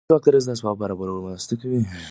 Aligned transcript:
ایا 0.03 0.07
مسواک 0.07 0.23
د 0.25 0.29
رزق 0.35 0.47
د 0.49 0.51
اسبابو 0.55 0.77
په 0.79 0.81
برابرولو 0.81 1.19
کې 1.25 1.25
مرسته 1.33 1.53
کوي؟ 1.61 1.79